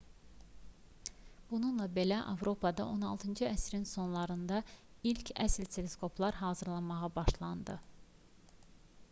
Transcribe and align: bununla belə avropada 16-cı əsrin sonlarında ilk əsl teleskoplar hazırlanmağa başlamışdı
bununla 1.51 1.85
belə 1.97 2.17
avropada 2.31 2.87
16-cı 2.93 3.45
əsrin 3.51 3.85
sonlarında 3.91 4.63
ilk 5.13 5.31
əsl 5.47 5.71
teleskoplar 5.77 6.41
hazırlanmağa 6.43 7.13
başlamışdı 7.21 7.79